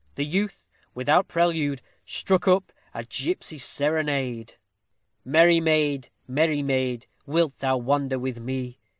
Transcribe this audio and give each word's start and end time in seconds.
The 0.15 0.25
youth, 0.25 0.67
without 0.95 1.27
prelude, 1.27 1.79
struck 2.07 2.47
up 2.47 2.71
a 2.91 3.03
GIPSY 3.03 3.59
SERENADE 3.59 4.55
Merry 5.23 5.59
maid, 5.59 6.09
merry 6.27 6.63
maid, 6.63 7.05
wilt 7.27 7.57
thou 7.59 7.77
wander 7.77 8.17
with 8.17 8.39
me? 8.39 8.79